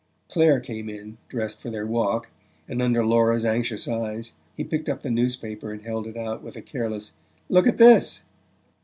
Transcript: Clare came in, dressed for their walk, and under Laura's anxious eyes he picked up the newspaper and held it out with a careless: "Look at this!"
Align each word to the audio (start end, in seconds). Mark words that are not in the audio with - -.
Clare 0.29 0.59
came 0.59 0.89
in, 0.89 1.19
dressed 1.29 1.61
for 1.61 1.69
their 1.69 1.85
walk, 1.85 2.27
and 2.67 2.81
under 2.81 3.05
Laura's 3.05 3.45
anxious 3.45 3.87
eyes 3.87 4.33
he 4.57 4.63
picked 4.63 4.89
up 4.89 5.03
the 5.03 5.11
newspaper 5.11 5.71
and 5.71 5.83
held 5.83 6.07
it 6.07 6.17
out 6.17 6.41
with 6.41 6.55
a 6.55 6.61
careless: 6.63 7.13
"Look 7.49 7.67
at 7.67 7.77
this!" 7.77 8.23